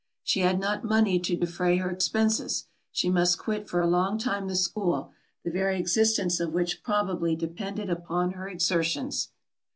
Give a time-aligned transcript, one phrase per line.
[0.23, 4.47] She had not money to defray her expences: she must quit for a long time
[4.47, 5.11] the school,
[5.43, 9.29] the very existence of which probably depended upon her exertions.